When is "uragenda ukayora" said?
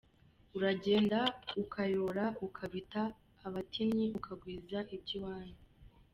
0.57-2.25